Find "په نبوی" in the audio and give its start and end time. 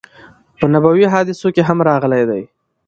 0.57-1.05